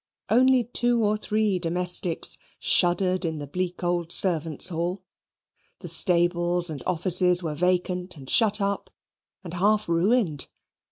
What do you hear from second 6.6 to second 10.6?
and offices were vacant, and shut up, and half ruined.